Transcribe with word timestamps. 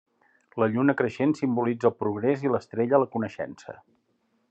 La 0.63 0.67
lluna 0.75 0.95
creixent 1.01 1.35
simbolitza 1.41 1.91
el 1.91 1.95
progrés 2.01 2.49
i 2.49 2.53
l'estrella 2.55 3.05
la 3.05 3.11
coneixença. 3.19 3.81